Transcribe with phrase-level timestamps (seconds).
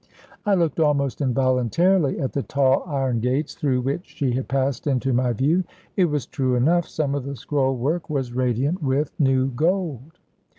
[0.47, 5.13] I looked almost involuntarily at the tall iron gates through which she had passed into
[5.13, 5.63] my view.
[5.95, 10.17] It was true enough some of the scroll work was radiant with new gold.